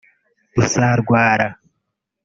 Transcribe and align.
uzarwara 0.61 1.47